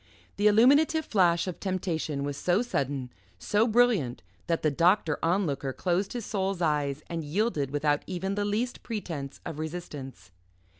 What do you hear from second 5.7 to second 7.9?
closed his soul's eyes and yielded